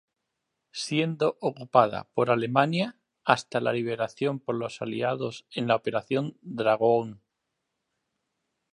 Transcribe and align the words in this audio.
Siendo 0.83 1.37
ocupada 1.41 2.09
por 2.15 2.31
Alemania 2.31 2.97
hasta 3.23 3.59
la 3.61 3.71
liberación 3.71 4.39
por 4.39 4.55
los 4.55 4.81
aliados 4.81 5.45
en 5.51 5.67
la 5.67 5.75
Operación 5.75 6.39
Dragoon. 6.41 7.21